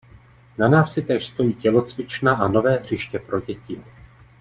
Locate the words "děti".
3.41-3.83